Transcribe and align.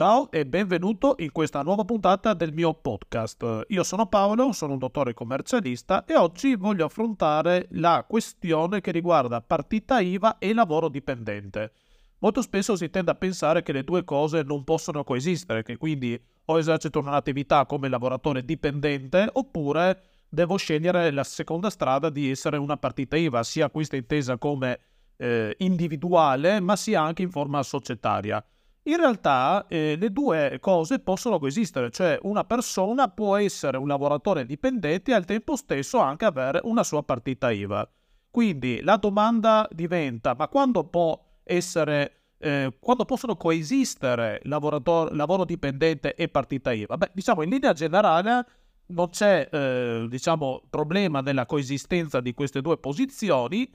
Ciao 0.00 0.30
e 0.30 0.46
benvenuto 0.46 1.16
in 1.18 1.30
questa 1.30 1.60
nuova 1.60 1.84
puntata 1.84 2.32
del 2.32 2.54
mio 2.54 2.72
podcast. 2.72 3.66
Io 3.68 3.82
sono 3.82 4.06
Paolo, 4.06 4.50
sono 4.52 4.72
un 4.72 4.78
dottore 4.78 5.12
commercialista 5.12 6.06
e 6.06 6.16
oggi 6.16 6.56
voglio 6.56 6.86
affrontare 6.86 7.66
la 7.72 8.06
questione 8.08 8.80
che 8.80 8.92
riguarda 8.92 9.42
partita 9.42 10.00
IVA 10.00 10.38
e 10.38 10.54
lavoro 10.54 10.88
dipendente. 10.88 11.72
Molto 12.20 12.40
spesso 12.40 12.76
si 12.76 12.88
tende 12.88 13.10
a 13.10 13.14
pensare 13.14 13.62
che 13.62 13.72
le 13.72 13.84
due 13.84 14.02
cose 14.02 14.42
non 14.42 14.64
possono 14.64 15.04
coesistere, 15.04 15.62
che 15.62 15.76
quindi 15.76 16.18
o 16.46 16.58
esercito 16.58 17.00
un'attività 17.00 17.66
come 17.66 17.90
lavoratore 17.90 18.42
dipendente 18.42 19.28
oppure 19.30 20.00
devo 20.30 20.56
scegliere 20.56 21.10
la 21.10 21.24
seconda 21.24 21.68
strada 21.68 22.08
di 22.08 22.30
essere 22.30 22.56
una 22.56 22.78
partita 22.78 23.18
IVA, 23.18 23.42
sia 23.42 23.68
questa 23.68 23.96
intesa 23.96 24.38
come 24.38 24.80
eh, 25.18 25.54
individuale 25.58 26.58
ma 26.58 26.74
sia 26.74 27.02
anche 27.02 27.20
in 27.20 27.30
forma 27.30 27.62
societaria. 27.62 28.42
In 28.90 28.96
realtà 28.96 29.66
eh, 29.68 29.94
le 29.96 30.10
due 30.10 30.58
cose 30.60 30.98
possono 30.98 31.38
coesistere, 31.38 31.90
cioè 31.90 32.18
una 32.22 32.42
persona 32.42 33.06
può 33.06 33.36
essere 33.36 33.76
un 33.76 33.86
lavoratore 33.86 34.44
dipendente 34.44 35.12
e 35.12 35.14
al 35.14 35.24
tempo 35.24 35.54
stesso 35.54 36.00
anche 36.00 36.24
avere 36.24 36.58
una 36.64 36.82
sua 36.82 37.04
partita 37.04 37.52
IVA. 37.52 37.88
Quindi 38.32 38.80
la 38.82 38.96
domanda 38.96 39.68
diventa, 39.70 40.34
ma 40.36 40.48
quando 40.48 40.82
può 40.82 41.16
essere, 41.44 42.32
eh, 42.38 42.76
quando 42.80 43.04
possono 43.04 43.36
coesistere 43.36 44.40
lavoro 44.42 45.44
dipendente 45.44 46.16
e 46.16 46.26
partita 46.26 46.72
IVA? 46.72 46.96
Beh, 46.96 47.10
diciamo 47.14 47.42
in 47.42 47.50
linea 47.50 47.72
generale 47.72 48.44
non 48.86 49.10
c'è, 49.10 49.48
eh, 49.52 50.06
diciamo, 50.08 50.62
problema 50.68 51.20
nella 51.20 51.46
coesistenza 51.46 52.20
di 52.20 52.34
queste 52.34 52.60
due 52.60 52.76
posizioni, 52.76 53.72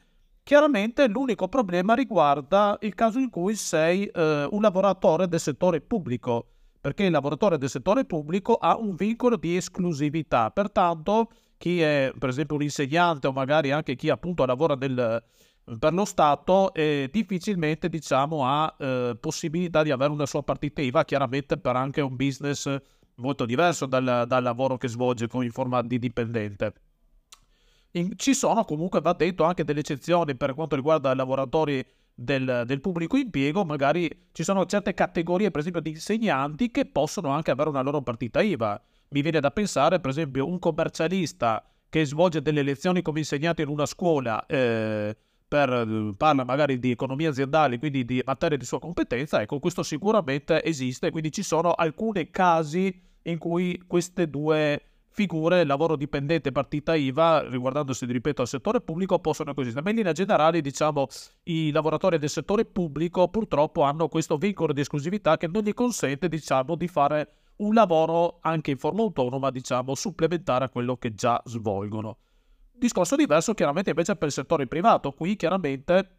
Chiaramente 0.47 1.07
l'unico 1.07 1.47
problema 1.47 1.95
riguarda 1.95 2.77
il 2.81 2.93
caso 2.93 3.17
in 3.17 3.31
cui 3.31 3.55
sei 3.55 4.05
eh, 4.05 4.47
un 4.51 4.61
lavoratore 4.61 5.27
del 5.27 5.39
settore 5.39 5.81
pubblico, 5.81 6.49
perché 6.79 7.05
il 7.05 7.11
lavoratore 7.11 7.57
del 7.57 7.67
settore 7.67 8.05
pubblico 8.05 8.53
ha 8.53 8.77
un 8.77 8.93
vincolo 8.93 9.37
di 9.37 9.55
esclusività, 9.57 10.51
pertanto 10.51 11.31
chi 11.57 11.81
è 11.81 12.13
per 12.15 12.29
esempio 12.29 12.57
un 12.57 12.61
insegnante 12.61 13.25
o 13.25 13.31
magari 13.31 13.71
anche 13.71 13.95
chi 13.95 14.11
appunto 14.11 14.45
lavora 14.45 14.75
nel, 14.75 15.23
per 15.79 15.93
lo 15.93 16.05
Stato 16.05 16.75
eh, 16.75 17.09
difficilmente 17.11 17.89
diciamo 17.89 18.45
ha 18.45 18.75
eh, 18.77 19.17
possibilità 19.19 19.81
di 19.81 19.89
avere 19.89 20.11
una 20.11 20.27
sua 20.27 20.43
partita 20.43 20.83
IVA, 20.83 21.05
chiaramente 21.05 21.57
per 21.57 21.75
anche 21.75 22.01
un 22.01 22.15
business 22.15 22.71
molto 23.15 23.45
diverso 23.45 23.87
dal, 23.87 24.25
dal 24.27 24.43
lavoro 24.43 24.77
che 24.77 24.89
svolge 24.89 25.27
in 25.31 25.51
forma 25.51 25.81
di 25.81 25.97
dipendente. 25.97 26.84
In, 27.95 28.13
ci 28.17 28.33
sono 28.33 28.65
comunque, 28.65 28.99
va 28.99 29.13
detto, 29.13 29.43
anche 29.43 29.63
delle 29.63 29.79
eccezioni 29.79 30.35
per 30.35 30.53
quanto 30.53 30.75
riguarda 30.75 31.11
i 31.11 31.15
lavoratori 31.15 31.85
del, 32.13 32.63
del, 32.65 32.81
pubblico 32.81 33.15
impiego, 33.15 33.63
magari 33.63 34.27
ci 34.33 34.43
sono 34.43 34.65
certe 34.65 34.93
categorie, 34.93 35.49
per 35.49 35.61
esempio, 35.61 35.81
di 35.81 35.91
insegnanti 35.91 36.71
che 36.71 36.85
possono 36.85 37.29
anche 37.29 37.51
avere 37.51 37.69
una 37.69 37.81
loro 37.81 38.01
partita 38.01 38.41
IVA. 38.41 38.81
Mi 39.09 39.21
viene 39.21 39.39
da 39.39 39.51
pensare, 39.51 40.01
per 40.01 40.09
esempio, 40.09 40.45
un 40.45 40.59
commercialista 40.59 41.63
che 41.87 42.05
svolge 42.05 42.41
delle 42.41 42.63
lezioni 42.63 43.01
come 43.01 43.19
insegnante 43.19 43.61
in 43.61 43.69
una 43.69 43.85
scuola, 43.85 44.45
eh, 44.45 45.15
per, 45.47 46.13
parla 46.17 46.43
magari 46.43 46.79
di 46.79 46.91
economia 46.91 47.29
aziendale, 47.29 47.79
quindi 47.79 48.03
di 48.03 48.21
materie 48.25 48.57
di 48.57 48.65
sua 48.65 48.79
competenza, 48.79 49.41
ecco, 49.41 49.59
questo 49.59 49.83
sicuramente 49.83 50.61
esiste, 50.65 51.11
quindi 51.11 51.31
ci 51.31 51.43
sono 51.43 51.71
alcuni 51.71 52.29
casi 52.29 53.01
in 53.21 53.37
cui 53.37 53.81
queste 53.87 54.29
due 54.29 54.81
figure, 55.15 55.63
lavoro 55.63 55.95
dipendente, 55.95 56.51
partita 56.51 56.93
IVA, 56.93 57.47
riguardandosi, 57.47 58.05
ripeto, 58.05 58.41
al 58.41 58.49
settore 58.49 58.81
pubblico, 58.81 59.17
possono 59.19 59.53
coesistere. 59.53 59.81
Ma 59.81 59.91
in 59.91 59.95
linea 59.95 60.11
generale, 60.11 60.59
diciamo, 60.59 61.07
i 61.43 61.71
lavoratori 61.71 62.17
del 62.19 62.29
settore 62.29 62.65
pubblico 62.65 63.29
purtroppo 63.29 63.83
hanno 63.83 64.09
questo 64.09 64.35
vincolo 64.35 64.73
di 64.73 64.81
esclusività 64.81 65.37
che 65.37 65.47
non 65.47 65.63
gli 65.63 65.73
consente, 65.73 66.27
diciamo, 66.27 66.75
di 66.75 66.89
fare 66.89 67.29
un 67.57 67.73
lavoro 67.73 68.39
anche 68.41 68.71
in 68.71 68.77
forma 68.77 69.03
autonoma, 69.03 69.51
diciamo, 69.51 69.95
supplementare 69.95 70.65
a 70.65 70.69
quello 70.69 70.97
che 70.97 71.15
già 71.15 71.41
svolgono. 71.45 72.17
Discorso 72.73 73.15
diverso 73.15 73.53
chiaramente 73.53 73.91
invece 73.91 74.17
per 74.17 74.27
il 74.27 74.33
settore 74.33 74.67
privato. 74.67 75.13
Qui 75.13 75.37
chiaramente 75.37 76.17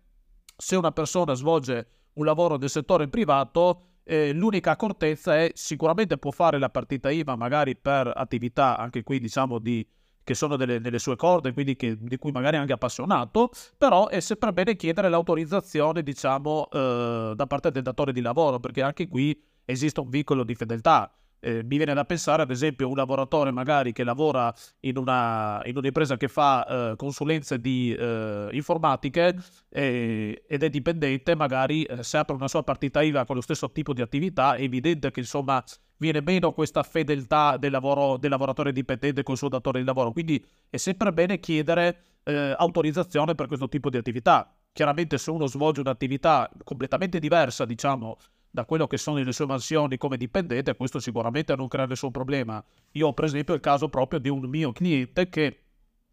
se 0.57 0.75
una 0.75 0.91
persona 0.91 1.35
svolge 1.35 1.89
un 2.15 2.25
lavoro 2.25 2.57
del 2.57 2.71
settore 2.71 3.09
privato 3.09 3.96
eh, 4.07 4.33
l'unica 4.33 4.71
accortezza 4.71 5.37
è 5.37 5.51
sicuramente 5.55 6.17
può 6.17 6.31
fare 6.31 6.59
la 6.59 6.71
partita 6.71 7.11
IVA 7.11 7.35
magari 7.35 7.77
per 7.77 8.11
attività 8.15 8.79
anche 8.79 9.03
qui 9.03 9.19
diciamo 9.19 9.59
di, 9.59 9.87
che 10.23 10.35
sono 10.35 10.57
delle, 10.57 10.79
nelle 10.79 10.99
sue 10.99 11.17
corde, 11.17 11.53
quindi 11.53 11.75
che, 11.75 11.97
di 11.99 12.17
cui 12.17 12.31
magari 12.31 12.57
è 12.57 12.61
anche 12.61 12.73
appassionato, 12.73 13.51
però 13.77 14.09
è 14.09 14.21
sempre 14.21 14.53
bene 14.53 14.77
chiedere 14.77 15.09
l'autorizzazione 15.09 16.03
diciamo 16.03 16.69
eh, 16.71 17.33
da 17.35 17.47
parte 17.47 17.71
del 17.71 17.83
datore 17.83 18.13
di 18.13 18.21
lavoro 18.21 18.61
perché 18.61 18.83
anche 18.83 19.09
qui 19.09 19.41
esiste 19.65 20.01
un 20.01 20.09
vincolo 20.09 20.45
di 20.45 20.55
fedeltà. 20.55 21.13
Eh, 21.47 21.63
mi 21.63 21.77
viene 21.77 21.95
da 21.95 22.05
pensare, 22.05 22.43
ad 22.43 22.51
esempio, 22.51 22.89
un 22.89 22.97
lavoratore 22.97 23.53
magari 23.53 23.93
che 23.93 24.03
lavora 24.03 24.53
in, 24.81 24.97
una, 24.99 25.63
in 25.67 25.77
un'impresa 25.77 26.17
che 26.17 26.27
fa 26.27 26.67
eh, 26.91 26.97
consulenze 26.97 27.61
di 27.61 27.95
eh, 27.95 28.49
informatiche 28.51 29.37
ed 29.69 30.63
è 30.63 30.69
dipendente, 30.69 31.37
magari 31.37 31.85
eh, 31.85 32.03
se 32.03 32.17
apre 32.17 32.35
una 32.35 32.49
sua 32.49 32.65
partita 32.65 33.01
IVA 33.01 33.25
con 33.25 33.37
lo 33.37 33.43
stesso 33.43 33.71
tipo 33.71 33.93
di 33.93 34.01
attività, 34.01 34.57
è 34.57 34.63
evidente 34.63 35.13
che 35.13 35.21
insomma 35.21 35.63
viene 35.99 36.21
meno 36.21 36.53
questa 36.53 36.83
fedeltà 36.83 37.57
del, 37.59 37.71
lavoro, 37.71 38.17
del 38.17 38.31
lavoratore 38.31 38.73
dipendente 38.73 39.23
con 39.23 39.35
il 39.35 39.39
suo 39.39 39.49
datore 39.49 39.79
di 39.79 39.85
lavoro. 39.85 40.11
Quindi 40.11 40.45
è 40.69 40.79
sempre 40.79 41.13
bene 41.13 41.39
chiedere 41.39 42.17
eh, 42.25 42.57
autorizzazione 42.59 43.37
per 43.37 43.47
questo 43.47 43.69
tipo 43.69 43.89
di 43.89 43.97
attività. 43.97 44.53
Chiaramente 44.73 45.17
se 45.17 45.31
uno 45.31 45.47
svolge 45.47 45.81
un'attività 45.81 46.51
completamente 46.65 47.21
diversa, 47.21 47.65
diciamo, 47.65 48.19
da 48.57 48.65
quello 48.65 48.87
che 48.87 48.97
sono 48.97 49.19
le 49.19 49.33
sue 49.33 49.45
mansioni 49.45 49.99
come 49.99 50.17
dipendente, 50.17 50.77
questo 50.77 50.99
sicuramente 50.99 51.55
non 51.55 51.69
crea 51.69 51.85
nessun 51.85 52.11
problema. 52.11 52.65
Io 52.93 53.09
ho 53.09 53.13
per 53.13 53.27
esempio 53.27 53.53
il 53.53 53.61
caso 53.61 53.91
proprio 53.91 54.19
di 54.19 54.31
un 54.31 54.49
mio 54.49 54.73
cliente 54.73 55.29
che 55.29 55.65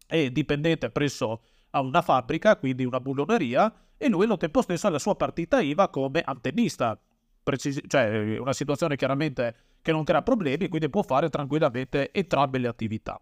è 0.06 0.28
dipendente 0.28 0.90
presso 0.90 1.40
a 1.70 1.80
una 1.80 2.02
fabbrica, 2.02 2.58
quindi 2.58 2.84
una 2.84 3.00
bulloneria, 3.00 3.74
e 3.96 4.10
lui 4.10 4.24
allo 4.26 4.36
tempo 4.36 4.60
stesso 4.60 4.86
ha 4.86 4.90
la 4.90 4.98
sua 4.98 5.16
partita 5.16 5.62
IVA 5.62 5.88
come 5.88 6.20
antennista. 6.22 7.00
Precisi- 7.42 7.82
cioè 7.86 8.36
una 8.38 8.52
situazione 8.52 8.96
chiaramente 8.96 9.54
che 9.80 9.92
non 9.92 10.04
crea 10.04 10.20
problemi, 10.20 10.68
quindi 10.68 10.90
può 10.90 11.02
fare 11.02 11.30
tranquillamente 11.30 12.12
entrambe 12.12 12.58
le 12.58 12.68
attività. 12.68 13.18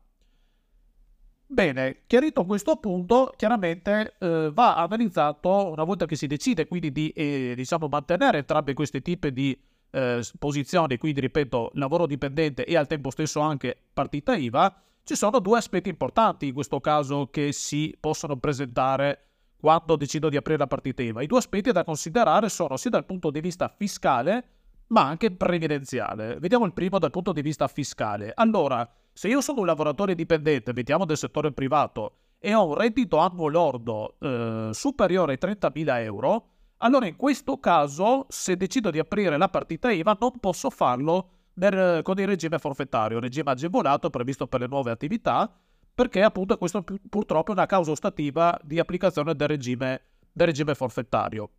Bene, 1.52 2.04
chiarito 2.06 2.46
questo 2.46 2.76
punto, 2.76 3.30
chiaramente 3.36 4.14
eh, 4.18 4.50
va 4.54 4.76
analizzato 4.76 5.70
una 5.70 5.84
volta 5.84 6.06
che 6.06 6.16
si 6.16 6.26
decide 6.26 6.66
quindi 6.66 6.90
di 6.90 7.10
eh, 7.10 7.52
diciamo, 7.54 7.88
mantenere 7.88 8.38
entrambi 8.38 8.72
questi 8.72 9.02
tipi 9.02 9.30
di 9.34 9.60
eh, 9.90 10.26
posizioni, 10.38 10.96
quindi 10.96 11.20
ripeto, 11.20 11.72
lavoro 11.74 12.06
dipendente 12.06 12.64
e 12.64 12.74
al 12.74 12.86
tempo 12.86 13.10
stesso 13.10 13.40
anche 13.40 13.76
partita 13.92 14.34
IVA, 14.34 14.74
ci 15.04 15.14
sono 15.14 15.40
due 15.40 15.58
aspetti 15.58 15.90
importanti 15.90 16.46
in 16.46 16.54
questo 16.54 16.80
caso 16.80 17.28
che 17.30 17.52
si 17.52 17.94
possono 18.00 18.38
presentare 18.38 19.26
quando 19.60 19.96
decido 19.96 20.30
di 20.30 20.38
aprire 20.38 20.60
la 20.60 20.66
partita 20.66 21.02
IVA. 21.02 21.20
I 21.20 21.26
due 21.26 21.36
aspetti 21.36 21.70
da 21.70 21.84
considerare 21.84 22.48
sono 22.48 22.78
sia 22.78 22.88
dal 22.88 23.04
punto 23.04 23.30
di 23.30 23.42
vista 23.42 23.68
fiscale 23.68 24.61
ma 24.92 25.06
anche 25.06 25.32
previdenziale. 25.32 26.36
Vediamo 26.38 26.66
il 26.66 26.72
primo 26.72 26.98
dal 26.98 27.10
punto 27.10 27.32
di 27.32 27.42
vista 27.42 27.66
fiscale. 27.66 28.32
Allora, 28.34 28.88
se 29.12 29.28
io 29.28 29.40
sono 29.40 29.60
un 29.60 29.66
lavoratore 29.66 30.14
dipendente, 30.14 30.72
mettiamo 30.72 31.04
del 31.04 31.16
settore 31.16 31.52
privato, 31.52 32.16
e 32.38 32.54
ho 32.54 32.66
un 32.66 32.74
reddito 32.74 33.18
annuo 33.18 33.48
lordo 33.48 34.16
eh, 34.20 34.70
superiore 34.72 35.32
ai 35.32 35.38
30.000 35.40 36.02
euro, 36.02 36.46
allora 36.78 37.06
in 37.06 37.16
questo 37.16 37.58
caso, 37.58 38.26
se 38.28 38.56
decido 38.56 38.90
di 38.90 38.98
aprire 38.98 39.36
la 39.36 39.48
partita 39.48 39.90
IVA, 39.90 40.16
non 40.20 40.38
posso 40.40 40.68
farlo 40.68 41.28
nel, 41.54 42.02
con 42.02 42.18
il 42.18 42.26
regime 42.26 42.58
forfettario, 42.58 43.20
regime 43.20 43.52
agevolato 43.52 44.10
previsto 44.10 44.46
per 44.46 44.60
le 44.60 44.66
nuove 44.66 44.90
attività, 44.90 45.50
perché 45.94 46.22
appunto 46.22 46.58
questo 46.58 46.84
purtroppo 47.08 47.52
è 47.52 47.54
una 47.54 47.66
causa 47.66 47.92
ostativa 47.92 48.58
di 48.64 48.78
applicazione 48.80 49.34
del 49.36 49.48
regime, 49.48 50.00
del 50.32 50.48
regime 50.48 50.74
forfettario. 50.74 51.50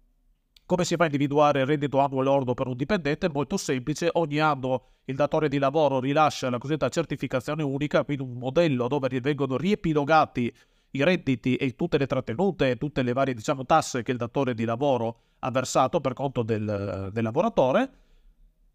Come 0.65 0.85
si 0.85 0.95
fa 0.95 1.03
a 1.03 1.05
individuare 1.07 1.59
il 1.59 1.65
reddito 1.65 1.99
annuo 1.99 2.21
lordo 2.21 2.53
per 2.53 2.67
un 2.67 2.77
dipendente? 2.77 3.29
Molto 3.29 3.57
semplice, 3.57 4.09
ogni 4.13 4.39
anno 4.39 4.85
il 5.05 5.15
datore 5.15 5.49
di 5.49 5.57
lavoro 5.57 5.99
rilascia 5.99 6.49
la 6.49 6.57
cosiddetta 6.57 6.87
certificazione 6.87 7.63
unica, 7.63 8.05
quindi 8.05 8.23
un 8.23 8.37
modello 8.37 8.87
dove 8.87 9.19
vengono 9.19 9.57
riepilogati 9.57 10.53
i 10.91 11.03
redditi 11.03 11.55
e 11.57 11.75
tutte 11.75 11.97
le 11.97 12.07
trattenute 12.07 12.71
e 12.71 12.77
tutte 12.77 13.01
le 13.01 13.11
varie 13.11 13.33
diciamo, 13.33 13.65
tasse 13.65 14.03
che 14.03 14.11
il 14.11 14.17
datore 14.17 14.53
di 14.53 14.63
lavoro 14.63 15.19
ha 15.39 15.51
versato 15.51 15.99
per 15.99 16.13
conto 16.13 16.43
del, 16.43 17.09
del 17.11 17.23
lavoratore. 17.23 17.91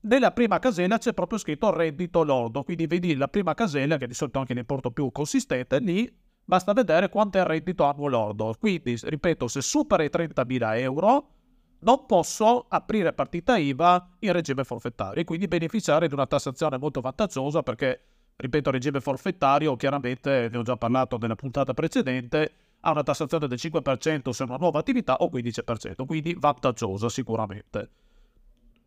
Nella 0.00 0.32
prima 0.32 0.58
casella 0.58 0.99
c'è 0.99 1.14
proprio 1.14 1.38
scritto 1.38 1.75
reddito 1.75 2.23
lordo, 2.23 2.64
quindi 2.64 2.87
vedi 2.87 3.17
la 3.17 3.29
prima 3.29 3.55
casella, 3.55 3.96
che 3.96 4.06
di 4.06 4.14
solito 4.14 4.37
è 4.37 4.40
anche 4.43 4.55
l'importo 4.55 4.90
più 4.90 5.11
consistente, 5.11 5.79
lì 5.79 6.12
basta 6.44 6.73
vedere 6.75 7.08
quanto 7.08 7.38
è 7.38 7.40
il 7.40 7.46
reddito 7.46 7.85
annuo 7.85 8.08
lordo. 8.08 8.55
Quindi, 8.58 8.99
ripeto, 9.00 9.49
se 9.49 9.62
supera 9.62 10.02
i 10.02 10.11
30.000 10.12 10.79
euro, 10.81 11.31
non 11.80 12.06
posso 12.06 12.66
aprire 12.69 13.12
partita 13.12 13.56
IVA 13.56 14.16
in 14.20 14.32
regime 14.32 14.64
forfettario 14.64 15.20
e 15.20 15.25
quindi 15.25 15.46
beneficiare 15.48 16.08
di 16.08 16.14
una 16.14 16.26
tassazione 16.26 16.78
molto 16.78 17.00
vantaggiosa 17.00 17.62
perché, 17.62 18.02
ripeto, 18.36 18.70
regime 18.70 19.00
forfettario, 19.00 19.76
chiaramente, 19.76 20.48
ne 20.50 20.58
ho 20.58 20.62
già 20.62 20.76
parlato 20.76 21.19
nella 21.19 21.36
puntata 21.36 21.75
precedente, 21.75 22.52
ha 22.80 22.90
una 22.90 23.02
tassazione 23.02 23.46
del 23.46 23.58
5% 23.60 24.30
se 24.30 24.44
è 24.44 24.46
una 24.46 24.56
nuova 24.56 24.78
attività 24.78 25.16
o 25.16 25.30
15%, 25.32 26.04
quindi 26.06 26.34
vantaggiosa 26.38 27.08
sicuramente. 27.08 27.90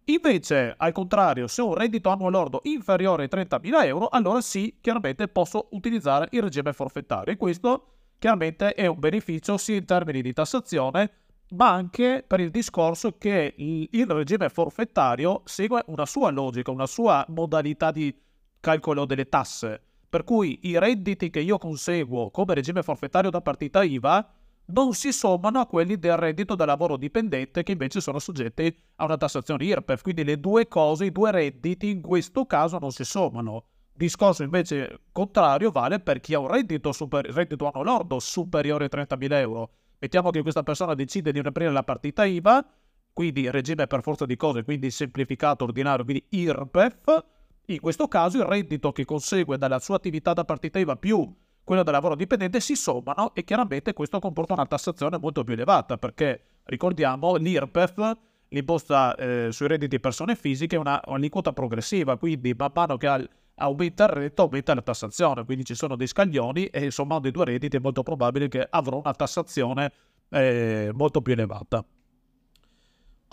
Invece, 0.06 0.74
al 0.76 0.92
contrario, 0.92 1.48
se 1.48 1.62
ho 1.62 1.68
un 1.68 1.76
reddito 1.76 2.10
annuo 2.10 2.30
lordo 2.30 2.62
inferiore 2.64 3.24
ai 3.24 3.30
30.000 3.32 3.86
euro, 3.86 4.10
allora 4.10 4.42
sì, 4.42 4.78
chiaramente 4.82 5.28
posso 5.28 5.68
utilizzare 5.72 6.28
il 6.32 6.42
regime 6.42 6.74
forfettario. 6.74 7.32
E 7.32 7.38
questo 7.38 7.86
chiaramente 8.18 8.74
è 8.74 8.88
un 8.88 9.00
beneficio 9.00 9.58
sia 9.58 9.76
in 9.76 9.86
termini 9.86 10.22
di 10.22 10.34
tassazione, 10.34 11.12
ma 11.52 11.72
anche 11.72 12.24
per 12.26 12.40
il 12.40 12.50
discorso 12.50 13.18
che 13.18 13.54
il 13.58 14.06
regime 14.08 14.50
forfettario 14.50 15.42
segue 15.46 15.84
una 15.88 16.06
sua 16.06 16.30
logica, 16.32 16.72
una 16.72 16.88
sua 16.88 17.26
modalità 17.30 17.92
di 17.92 18.16
calcolo 18.60 19.06
delle 19.06 19.28
tasse. 19.28 19.82
Per 20.10 20.24
cui 20.24 20.60
i 20.64 20.78
redditi 20.78 21.30
che 21.30 21.40
io 21.40 21.58
conseguo 21.58 22.32
come 22.32 22.54
regime 22.54 22.84
forfettario 22.84 23.30
da 23.30 23.42
partita 23.42 23.84
IVA 23.84 24.34
non 24.66 24.94
si 24.94 25.12
sommano 25.12 25.60
a 25.60 25.66
quelli 25.66 25.98
del 25.98 26.16
reddito 26.18 26.56
da 26.56 26.66
lavoro 26.66 26.96
dipendente 26.96 27.64
che 27.64 27.74
invece 27.74 28.00
sono 28.00 28.20
soggetti 28.20 28.74
a 28.96 29.06
una 29.06 29.18
tassazione 29.18 29.66
IRPEF. 29.66 30.02
Quindi 30.02 30.24
le 30.24 30.40
due 30.40 30.68
cose, 30.68 31.06
i 31.06 31.12
due 31.12 31.32
redditi 31.32 31.90
in 31.90 32.02
questo 32.02 32.46
caso 32.46 32.78
non 32.78 32.92
si 32.92 33.04
sommano. 33.04 33.66
Discorso 33.94 34.44
invece 34.44 35.02
contrario 35.12 35.72
vale 35.72 36.00
per 36.00 36.20
chi 36.22 36.34
ha 36.34 36.40
un 36.40 36.48
reddito, 36.48 36.92
super, 36.92 37.26
reddito 37.26 37.70
anno 37.70 37.84
lordo 37.84 38.20
superiore 38.20 38.86
ai 38.86 38.90
30.000 38.90 39.34
euro. 39.34 39.70
Mettiamo 40.02 40.32
che 40.32 40.42
questa 40.42 40.64
persona 40.64 40.96
decide 40.96 41.32
di 41.32 41.38
aprire 41.38 41.70
la 41.72 41.84
partita 41.84 42.26
IVA, 42.26 42.66
quindi 43.14 43.52
regime 43.52 43.86
per 43.86 44.02
forza 44.02 44.26
di 44.26 44.36
cose, 44.36 44.64
quindi 44.64 44.90
semplificato, 44.90 45.64
ordinario, 45.64 46.04
quindi 46.04 46.26
IRPEF. 46.30 47.26
In 47.66 47.80
questo 47.80 48.08
caso 48.08 48.40
il 48.40 48.46
reddito 48.46 48.92
che 48.92 49.06
consegue 49.06 49.60
dalla 49.60 49.78
sua 49.78 49.98
attività 49.98 50.34
da 50.34 50.44
partita 50.44 50.80
IVA 50.80 50.96
più 50.96 51.32
quello 51.64 51.84
del 51.84 51.94
lavoro 51.94 52.16
dipendente 52.16 52.60
si 52.60 52.76
sommano 52.76 53.36
e 53.36 53.44
chiaramente 53.44 53.94
questo 53.94 54.18
comporta 54.20 54.54
una 54.54 54.66
tassazione 54.66 55.20
molto 55.20 55.44
più 55.44 55.54
elevata 55.54 56.00
perché 56.00 56.46
ricordiamo 56.64 57.36
l'IRPEF, 57.36 58.18
l'imposta 58.50 59.14
eh, 59.14 59.50
sui 59.52 59.68
redditi 59.68 59.98
di 59.98 60.00
persone 60.00 60.36
fisiche, 60.36 60.78
è 60.78 60.80
una, 60.80 61.00
un'aliquota 61.06 61.54
progressiva, 61.54 62.18
quindi 62.18 62.56
man 62.58 62.72
mano 62.74 62.98
che 62.98 63.30
aumenta 63.62 64.04
il 64.06 64.10
reddito 64.10 64.42
aumenta 64.42 64.74
la 64.74 64.82
tassazione, 64.82 65.46
quindi 65.46 65.64
ci 65.64 65.76
sono 65.76 65.96
dei 65.96 66.08
scaglioni 66.08 66.66
e 66.66 66.92
sommando 66.92 67.28
i 67.28 67.32
due 67.32 67.46
redditi 67.46 67.78
è 67.78 67.80
molto 67.80 68.04
probabile 68.04 68.48
che 68.48 68.68
avrò 68.70 69.00
una 69.00 69.14
tassazione 69.14 69.92
eh, 70.30 70.92
molto 70.94 71.22
più 71.22 71.34
elevata. 71.34 71.86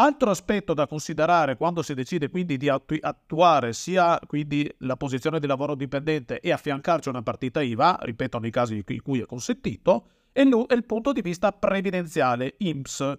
Altro 0.01 0.31
aspetto 0.31 0.75
da 0.75 0.87
considerare 0.87 1.57
quando 1.57 1.83
si 1.83 1.93
decide 1.93 2.29
quindi 2.29 2.57
di 2.57 2.69
attu- 2.69 3.03
attuare 3.03 3.73
sia 3.73 4.17
la 4.79 4.97
posizione 4.97 5.41
di 5.41 5.47
lavoro 5.49 5.75
dipendente 5.75 6.39
e 6.39 6.53
affiancarci 6.53 7.09
una 7.09 7.23
partita 7.23 7.61
IVA, 7.63 7.99
ripeto 8.03 8.39
nei 8.39 8.53
casi 8.53 8.85
in 8.87 9.03
cui 9.03 9.21
è 9.21 9.27
consentito, 9.27 10.09
è 10.31 10.43
il 10.43 10.85
punto 10.87 11.11
di 11.11 11.21
vista 11.21 11.51
previdenziale 11.51 12.55
IMSS. 12.59 13.19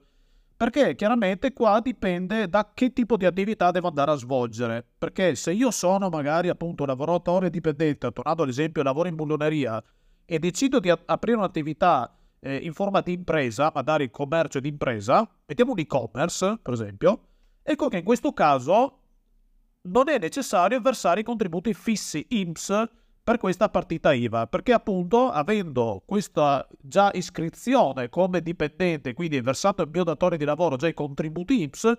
Perché 0.60 0.94
chiaramente 0.96 1.54
qua 1.54 1.80
dipende 1.80 2.50
da 2.50 2.72
che 2.74 2.92
tipo 2.92 3.16
di 3.16 3.26
attività 3.26 3.72
devo 3.72 3.88
andare 3.88 4.12
a 4.12 4.16
svolgere. 4.16 4.86
Perché 4.98 5.34
se 5.36 5.54
io 5.54 5.72
sono 5.72 6.10
magari 6.10 6.50
appunto 6.50 6.84
un 6.84 6.90
lavoratore 6.90 7.50
dipendente, 7.50 8.12
tornando 8.12 8.44
all'esempio 8.44 8.84
lavoro 8.84 9.08
in 9.08 9.16
bulloneria, 9.16 9.82
e 10.26 10.38
decido 10.38 10.82
di 10.82 10.90
aprire 10.90 11.38
un'attività 11.38 12.14
eh, 12.42 12.58
in 12.58 12.74
forma 12.74 13.00
di 13.00 13.14
impresa, 13.14 13.72
magari 13.74 14.12
commercio 14.12 14.60
di 14.60 14.68
impresa, 14.68 15.26
mettiamo 15.46 15.72
un 15.72 15.80
e-commerce 15.80 16.60
per 16.62 16.74
esempio, 16.74 17.22
ecco 17.64 17.88
che 17.88 18.00
in 18.00 18.04
questo 18.04 18.34
caso 18.34 19.00
non 19.84 20.10
è 20.10 20.20
necessario 20.20 20.82
versare 20.82 21.22
i 21.22 21.24
contributi 21.24 21.74
fissi 21.74 22.26
IMSS 22.32 22.84
per 23.24 23.38
questa 23.38 23.70
partita 23.70 24.14
IVA, 24.14 24.48
perché 24.48 24.74
appunto 24.74 25.30
avendo 25.30 26.02
questa 26.06 26.68
già 26.80 27.12
iscrizione 27.14 28.10
come 28.10 28.42
dipendente, 28.42 29.14
quindi 29.14 29.40
versato 29.42 29.84
il 29.84 29.90
mio 29.92 30.04
datore 30.04 30.38
di 30.38 30.46
lavoro 30.46 30.76
già 30.76 30.88
i 30.88 30.94
contributi 30.94 31.62
IMSS, 31.62 31.94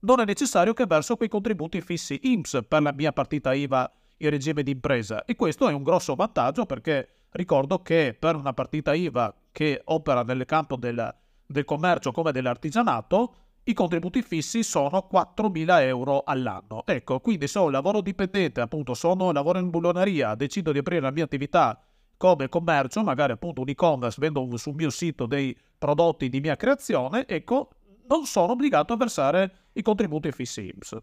non 0.00 0.20
è 0.20 0.24
necessario 0.24 0.74
che 0.74 0.86
verso 0.86 1.16
quei 1.16 1.28
contributi 1.28 1.80
fissi 1.80 2.20
IMSS 2.22 2.60
per 2.68 2.82
la 2.82 2.92
mia 2.92 3.12
partita 3.12 3.54
IVA 3.54 3.90
in 4.18 4.30
regime 4.30 4.62
di 4.62 4.72
impresa. 4.72 5.24
E 5.24 5.34
questo 5.36 5.68
è 5.68 5.72
un 5.72 5.82
grosso 5.82 6.14
vantaggio 6.14 6.66
perché 6.66 7.26
ricordo 7.30 7.80
che 7.80 8.14
per 8.18 8.36
una 8.36 8.52
partita 8.52 8.94
IVA 8.94 9.34
che 9.50 9.80
opera 9.84 10.22
nel 10.22 10.44
campo 10.44 10.76
del, 10.76 11.14
del 11.46 11.64
commercio 11.64 12.12
come 12.12 12.32
dell'artigianato, 12.32 13.34
i 13.64 13.72
contributi 13.72 14.20
fissi 14.20 14.62
sono 14.62 15.08
4.000 15.10 15.80
euro 15.82 16.22
all'anno. 16.24 16.82
Ecco, 16.84 17.20
quindi 17.20 17.48
se 17.48 17.58
ho 17.58 17.64
un 17.64 17.72
lavoro 17.72 18.02
dipendente, 18.02 18.60
appunto 18.60 18.92
sono 18.92 19.32
lavoro 19.32 19.58
in 19.58 19.70
bulloneria, 19.70 20.34
decido 20.34 20.70
di 20.70 20.78
aprire 20.78 21.00
la 21.00 21.10
mia 21.10 21.24
attività 21.24 21.82
come 22.16 22.48
commercio, 22.48 23.02
magari 23.02 23.32
appunto 23.32 23.62
un 23.62 23.68
e-commerce, 23.68 24.18
vendo 24.20 24.56
sul 24.56 24.74
mio 24.74 24.90
sito 24.90 25.26
dei 25.26 25.56
prodotti 25.78 26.28
di 26.28 26.40
mia 26.40 26.56
creazione, 26.56 27.26
ecco, 27.26 27.70
non 28.06 28.26
sono 28.26 28.52
obbligato 28.52 28.92
a 28.92 28.96
versare 28.96 29.68
i 29.72 29.82
contributi 29.82 30.30
fissi 30.30 30.66
IMSS. 30.66 30.98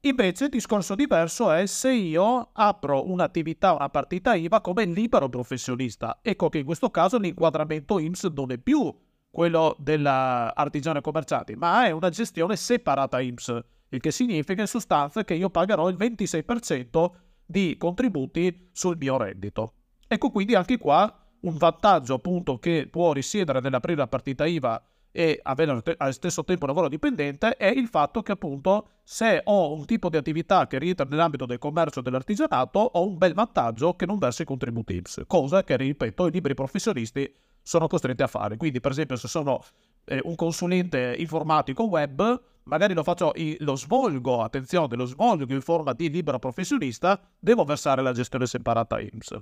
Invece 0.00 0.44
il 0.44 0.50
discorso 0.50 0.94
diverso 0.94 1.50
è 1.50 1.66
se 1.66 1.92
io 1.92 2.50
apro 2.52 3.10
un'attività, 3.10 3.74
una 3.74 3.88
partita 3.90 4.34
IVA 4.34 4.60
come 4.60 4.84
libero 4.84 5.28
professionista. 5.28 6.20
Ecco 6.22 6.48
che 6.48 6.58
in 6.58 6.64
questo 6.64 6.90
caso 6.90 7.18
l'inquadramento 7.18 7.98
IMSS 7.98 8.30
non 8.34 8.52
è 8.52 8.58
più 8.58 8.94
quello 9.30 9.76
dell'artigiano 9.78 11.00
commerciante, 11.00 11.56
ma 11.56 11.86
è 11.86 11.90
una 11.90 12.08
gestione 12.08 12.56
separata 12.56 13.20
IMSS, 13.20 13.60
il 13.90 14.00
che 14.00 14.10
significa 14.10 14.60
in 14.60 14.66
sostanza 14.66 15.24
che 15.24 15.34
io 15.34 15.50
pagherò 15.50 15.88
il 15.88 15.96
26% 15.96 17.10
di 17.44 17.76
contributi 17.76 18.70
sul 18.72 18.96
mio 18.98 19.16
reddito. 19.16 19.72
Ecco 20.08 20.30
quindi 20.30 20.54
anche 20.54 20.78
qua 20.78 21.12
un 21.40 21.56
vantaggio 21.56 22.14
appunto 22.14 22.58
che 22.58 22.88
può 22.90 23.12
risiedere 23.12 23.60
nell'aprire 23.60 23.98
la 23.98 24.08
partita 24.08 24.46
IVA 24.46 24.82
e 25.16 25.40
avere 25.42 25.82
allo 25.96 26.12
stesso 26.12 26.44
tempo 26.44 26.66
lavoro 26.66 26.88
dipendente 26.88 27.56
è 27.56 27.68
il 27.68 27.88
fatto 27.88 28.22
che 28.22 28.32
appunto 28.32 28.88
se 29.02 29.40
ho 29.44 29.72
un 29.72 29.86
tipo 29.86 30.10
di 30.10 30.18
attività 30.18 30.66
che 30.66 30.78
rientra 30.78 31.06
nell'ambito 31.08 31.46
del 31.46 31.56
commercio 31.56 32.00
e 32.00 32.02
dell'artigianato 32.02 32.78
ho 32.78 33.06
un 33.06 33.16
bel 33.16 33.32
vantaggio 33.32 33.94
che 33.94 34.04
non 34.04 34.18
verso 34.18 34.42
i 34.42 34.44
contributi 34.44 34.96
IPS, 34.96 35.22
cosa 35.26 35.64
che 35.64 35.76
ripeto 35.76 36.26
i 36.26 36.30
liberi 36.30 36.52
professionisti 36.52 37.32
sono 37.66 37.88
costretti 37.88 38.22
a 38.22 38.28
fare. 38.28 38.56
Quindi 38.56 38.80
per 38.80 38.92
esempio 38.92 39.16
se 39.16 39.26
sono 39.26 39.60
eh, 40.04 40.20
un 40.22 40.36
consulente 40.36 41.16
informatico 41.18 41.84
web 41.84 42.40
magari 42.66 42.94
lo 42.94 43.02
faccio, 43.02 43.32
lo 43.58 43.76
svolgo, 43.76 44.42
attenzione, 44.42 44.96
lo 44.96 45.04
svolgo 45.04 45.52
in 45.52 45.60
forma 45.60 45.92
di 45.92 46.10
libero 46.10 46.38
professionista, 46.38 47.20
devo 47.38 47.64
versare 47.64 48.02
la 48.02 48.12
gestione 48.12 48.46
separata 48.46 49.00
IMSS. 49.00 49.38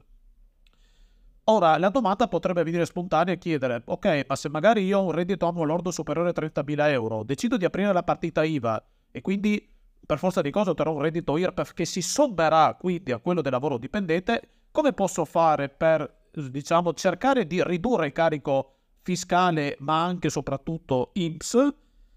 Ora, 1.44 1.76
la 1.76 1.90
domanda 1.90 2.26
potrebbe 2.26 2.62
venire 2.62 2.86
spontanea 2.86 3.34
e 3.34 3.38
chiedere, 3.38 3.82
ok, 3.84 4.24
ma 4.26 4.36
se 4.36 4.48
magari 4.48 4.84
io 4.84 4.98
ho 4.98 5.04
un 5.04 5.12
reddito 5.12 5.46
annuo 5.46 5.64
lordo 5.64 5.90
superiore 5.90 6.30
a 6.30 6.32
30.000 6.34 6.90
euro, 6.90 7.22
decido 7.22 7.58
di 7.58 7.66
aprire 7.66 7.92
la 7.92 8.02
partita 8.02 8.44
IVA 8.44 8.82
e 9.10 9.20
quindi 9.20 9.70
per 10.06 10.18
forza 10.18 10.40
di 10.40 10.50
cose 10.50 10.70
otterrò 10.70 10.92
un 10.92 11.02
reddito 11.02 11.36
IRPEF 11.36 11.72
che 11.72 11.84
si 11.84 12.02
sommerà 12.02 12.76
quindi 12.78 13.12
a 13.12 13.18
quello 13.18 13.42
del 13.42 13.52
lavoro 13.52 13.78
dipendente, 13.78 14.48
come 14.70 14.92
posso 14.92 15.24
fare 15.24 15.68
per, 15.68 16.23
diciamo, 16.34 16.92
cercare 16.94 17.46
di 17.46 17.62
ridurre 17.62 18.06
il 18.06 18.12
carico 18.12 18.72
fiscale 19.02 19.76
ma 19.80 20.04
anche 20.04 20.28
e 20.28 20.30
soprattutto 20.30 21.10
IMSS? 21.14 21.74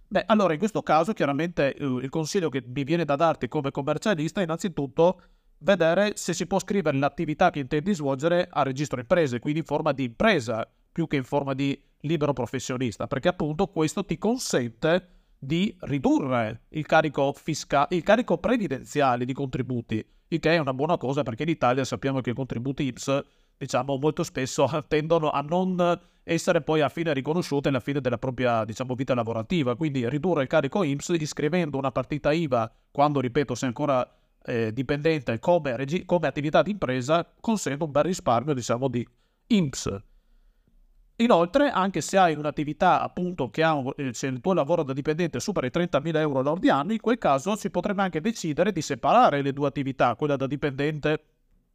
Beh, 0.10 0.24
allora 0.28 0.54
in 0.54 0.60
questo 0.60 0.82
caso 0.82 1.14
chiaramente 1.14 1.76
il 1.78 2.10
consiglio 2.10 2.50
che 2.50 2.64
mi 2.66 2.84
viene 2.84 3.04
da 3.04 3.16
darti 3.16 3.48
come 3.50 3.72
commercialista 3.72 4.40
è 4.40 4.44
innanzitutto 4.44 5.22
vedere 5.60 6.14
se 6.16 6.34
si 6.34 6.46
può 6.46 6.60
scrivere 6.60 6.98
l'attività 6.98 7.50
che 7.50 7.60
intendi 7.60 7.94
svolgere 7.94 8.48
a 8.50 8.64
registro 8.64 9.00
imprese, 9.00 9.40
quindi 9.40 9.60
in 9.60 9.66
forma 9.66 9.92
di 9.92 10.06
impresa 10.06 10.70
più 10.92 11.08
che 11.08 11.18
in 11.18 11.24
forma 11.24 11.54
di 11.54 11.80
libero 12.02 12.34
professionista, 12.34 13.08
perché 13.08 13.28
appunto 13.28 13.68
questo 13.68 14.06
ti 14.06 14.18
consente 14.18 15.10
di 15.38 15.76
ridurre 15.82 16.64
il 16.70 16.86
carico 16.86 17.34
fiscale, 17.34 17.96
il 17.96 18.04
carico 18.04 18.38
previdenziale 18.38 19.26
di 19.26 19.34
contributi, 19.34 20.04
il 20.30 20.40
che 20.40 20.56
è 20.56 20.58
una 20.58 20.74
buona 20.74 20.98
cosa 20.98 21.24
perché 21.24 21.44
in 21.44 21.50
Italia 21.50 21.84
sappiamo 21.84 22.22
che 22.22 22.32
i 22.32 22.34
contributi 22.34 22.84
IPS, 22.84 23.22
diciamo, 23.58 23.98
molto 23.98 24.24
spesso 24.24 24.70
tendono 24.88 25.30
a 25.30 25.42
non 25.42 26.00
essere 26.24 26.62
poi 26.62 26.82
a 26.82 26.90
fine 26.90 27.14
riconosciute 27.14 27.70
alla 27.70 27.80
fine 27.80 28.02
della 28.02 28.18
propria, 28.18 28.66
diciamo, 28.66 28.96
vita 28.96 29.14
lavorativa. 29.14 29.76
Quindi 29.76 30.08
ridurre 30.10 30.44
il 30.44 30.48
carico 30.48 30.84
IPS 30.84 31.16
iscrivendo 31.20 31.78
una 31.78 31.92
partita 31.92 32.32
IVA 32.32 32.72
quando, 32.92 33.20
ripeto, 33.20 33.56
sei 33.56 33.70
ancora 33.70 34.10
eh, 34.46 34.72
dipendente 34.74 35.40
come, 35.40 35.76
regi- 35.76 36.06
come 36.06 36.28
attività 36.28 36.62
di 36.62 36.72
impresa 36.72 37.26
consente 37.40 37.84
un 37.84 37.92
bel 37.92 38.04
risparmio, 38.04 38.54
diciamo, 38.54 38.88
di 38.88 39.08
IMSS. 39.48 40.02
Inoltre, 41.20 41.70
anche 41.70 42.02
se 42.02 42.18
hai 42.18 42.36
un'attività 42.36 43.02
appunto 43.02 43.50
che 43.50 43.64
ha 43.64 43.74
un, 43.74 43.92
eh, 43.96 44.12
il 44.12 44.40
tuo 44.40 44.54
lavoro 44.54 44.84
da 44.84 44.94
dipendente 44.94 45.40
supera 45.40 45.66
i 45.66 45.72
30.000 45.74 46.18
euro 46.18 46.42
lordi 46.42 46.70
anni, 46.70 46.94
in 46.94 47.02
quel 47.02 47.18
caso 47.18 47.56
si 47.56 47.72
potrebbe 47.72 48.04
anche 48.04 48.22
decidere 48.22 48.72
di 48.72 48.82
separare 48.82 49.42
le 49.42 49.52
due 49.52 49.68
attività, 49.68 50.16
quella 50.16 50.36
da 50.36 50.46
dipendente 50.46 51.24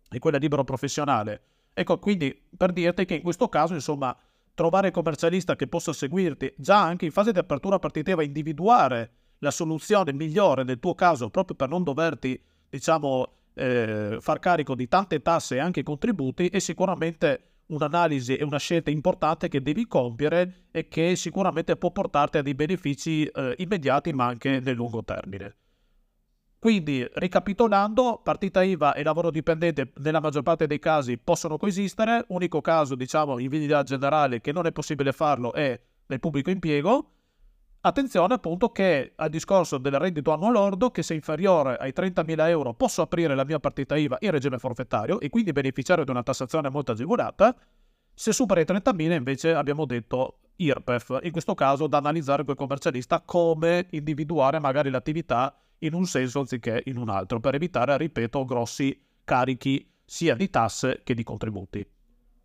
e 0.08 0.18
quella 0.20 0.38
libero 0.38 0.62
professionale. 0.62 1.42
Ecco, 1.74 1.98
quindi 1.98 2.38
per 2.56 2.72
dirti 2.72 3.04
che 3.04 3.14
in 3.14 3.22
questo 3.22 3.48
caso, 3.48 3.74
insomma, 3.74 4.16
trovare 4.54 4.88
il 4.88 4.92
commercialista 4.92 5.56
che 5.56 5.66
possa 5.66 5.92
seguirti 5.92 6.52
già 6.56 6.82
anche 6.82 7.06
in 7.06 7.10
fase 7.10 7.32
di 7.32 7.38
apertura 7.38 7.78
partitiva, 7.78 8.22
individuare 8.22 9.10
la 9.38 9.50
soluzione 9.50 10.12
migliore 10.12 10.62
nel 10.62 10.78
tuo 10.78 10.94
caso 10.94 11.30
proprio 11.30 11.56
per 11.56 11.68
non 11.68 11.82
doverti 11.82 12.40
diciamo, 12.68 13.26
eh, 13.54 14.18
far 14.20 14.38
carico 14.38 14.74
di 14.74 14.88
tante 14.88 15.20
tasse 15.20 15.56
e 15.56 15.58
anche 15.58 15.82
contributi 15.82 16.48
è 16.48 16.58
sicuramente 16.58 17.48
un'analisi 17.66 18.36
e 18.36 18.44
una 18.44 18.58
scelta 18.58 18.90
importante 18.90 19.48
che 19.48 19.62
devi 19.62 19.86
compiere 19.86 20.66
e 20.70 20.88
che 20.88 21.16
sicuramente 21.16 21.76
può 21.76 21.90
portarti 21.90 22.38
a 22.38 22.42
dei 22.42 22.54
benefici 22.54 23.24
eh, 23.24 23.54
immediati 23.58 24.12
ma 24.12 24.26
anche 24.26 24.60
nel 24.60 24.74
lungo 24.74 25.02
termine. 25.02 25.56
Quindi, 26.62 27.04
ricapitolando, 27.14 28.20
partita 28.22 28.62
IVA 28.62 28.94
e 28.94 29.02
lavoro 29.02 29.32
dipendente 29.32 29.90
nella 29.96 30.20
maggior 30.20 30.44
parte 30.44 30.68
dei 30.68 30.78
casi 30.78 31.18
possono 31.18 31.56
coesistere. 31.56 32.24
Unico 32.28 32.60
caso, 32.60 32.94
diciamo, 32.94 33.40
in 33.40 33.48
via 33.48 33.82
generale 33.82 34.40
che 34.40 34.52
non 34.52 34.66
è 34.66 34.70
possibile 34.70 35.10
farlo 35.10 35.52
è 35.54 35.76
nel 36.06 36.20
pubblico 36.20 36.50
impiego. 36.50 37.10
Attenzione 37.80 38.34
appunto 38.34 38.70
che 38.70 39.12
al 39.16 39.28
discorso 39.28 39.78
del 39.78 39.98
reddito 39.98 40.30
annuo 40.30 40.52
lordo, 40.52 40.92
che 40.92 41.02
se 41.02 41.14
inferiore 41.14 41.74
ai 41.78 41.92
30.000 41.92 42.46
euro 42.46 42.74
posso 42.74 43.02
aprire 43.02 43.34
la 43.34 43.44
mia 43.44 43.58
partita 43.58 43.96
IVA 43.96 44.18
in 44.20 44.30
regime 44.30 44.58
forfettario 44.58 45.18
e 45.18 45.30
quindi 45.30 45.50
beneficiare 45.50 46.04
di 46.04 46.12
una 46.12 46.22
tassazione 46.22 46.70
molto 46.70 46.92
agevolata. 46.92 47.56
Se 48.14 48.32
supera 48.32 48.60
i 48.60 48.64
30.000 48.64 49.10
invece 49.14 49.52
abbiamo 49.52 49.84
detto 49.84 50.38
IRPEF, 50.54 51.18
in 51.22 51.32
questo 51.32 51.54
caso 51.54 51.88
da 51.88 51.96
analizzare 51.96 52.44
col 52.44 52.54
commercialista 52.54 53.20
come 53.20 53.88
individuare 53.90 54.60
magari 54.60 54.90
l'attività 54.90 55.56
in 55.82 55.94
un 55.94 56.04
senso 56.04 56.40
anziché 56.40 56.82
in 56.86 56.96
un 56.96 57.08
altro, 57.08 57.40
per 57.40 57.54
evitare, 57.54 57.96
ripeto, 57.96 58.44
grossi 58.44 59.00
carichi 59.24 59.88
sia 60.04 60.34
di 60.34 60.50
tasse 60.50 61.00
che 61.04 61.14
di 61.14 61.22
contributi. 61.22 61.86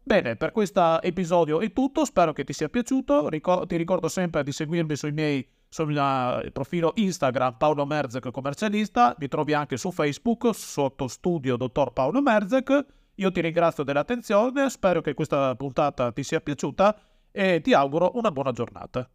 Bene, 0.03 0.37
per 0.37 0.51
questo 0.51 1.01
episodio 1.01 1.59
è 1.59 1.73
tutto, 1.73 2.05
spero 2.05 2.31
che 2.31 2.45
ti 2.45 2.53
sia 2.53 2.69
piaciuto, 2.69 3.27
Ricor- 3.27 3.65
ti 3.65 3.75
ricordo 3.75 4.07
sempre 4.07 4.43
di 4.43 4.51
seguirmi 4.51 4.95
sui 4.95 5.11
miei 5.11 5.45
sul 5.69 6.49
profilo 6.53 6.93
Instagram 6.95 7.57
Paolo 7.57 7.85
Merzek 7.85 8.31
commercialista, 8.31 9.15
mi 9.19 9.27
trovi 9.27 9.53
anche 9.53 9.75
su 9.75 9.91
Facebook 9.91 10.55
sotto 10.55 11.09
studio 11.09 11.57
dottor 11.57 11.91
Paolo 11.91 12.21
Merzek. 12.21 12.85
Io 13.15 13.31
ti 13.31 13.41
ringrazio 13.41 13.83
dell'attenzione, 13.83 14.69
spero 14.69 15.01
che 15.01 15.13
questa 15.13 15.55
puntata 15.55 16.13
ti 16.13 16.23
sia 16.23 16.39
piaciuta 16.39 16.97
e 17.31 17.59
ti 17.61 17.73
auguro 17.73 18.11
una 18.13 18.31
buona 18.31 18.51
giornata. 18.51 19.09